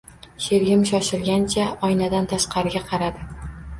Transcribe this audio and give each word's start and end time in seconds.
Sherigim 0.45 0.85
shoshilgancha 0.91 1.67
oynadan 1.89 2.31
tashqariga 2.33 2.83
qaradi. 2.93 3.29